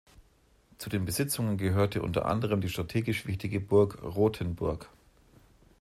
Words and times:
Zu 0.79 0.89
den 0.89 1.05
Besitzungen 1.05 1.57
gehörte 1.57 2.01
unter 2.01 2.25
anderen 2.25 2.59
die 2.59 2.69
strategisch 2.69 3.27
wichtige 3.27 3.59
Burg 3.59 4.01
Rothenburg. 4.01 4.89